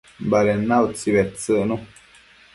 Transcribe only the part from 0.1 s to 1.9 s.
baded na utsi bedtsëcnu